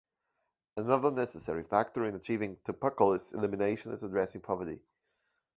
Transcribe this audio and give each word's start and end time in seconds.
Another 0.77 1.11
necessary 1.11 1.61
factor 1.61 2.05
in 2.05 2.15
achieving 2.15 2.57
tuberculosis 2.65 3.33
elimination 3.33 3.91
is 3.91 4.01
addressing 4.01 4.41
poverty. 4.41 4.81